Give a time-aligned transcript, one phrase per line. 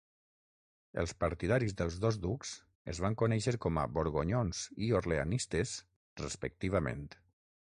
[1.01, 2.53] Els partidaris dels dos ducs
[2.93, 5.75] es van conèixer com a "borgonyons" i "orleanistes",
[6.25, 7.07] respectivament.